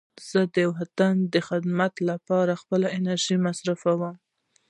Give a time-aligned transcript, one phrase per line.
[0.29, 4.13] زه د وطن د خدمت لپاره خپله انرژي مصرفوم.